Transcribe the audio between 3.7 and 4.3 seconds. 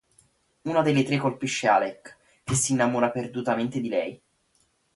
di lei.